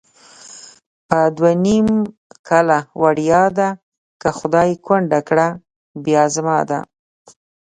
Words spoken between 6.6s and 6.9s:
ده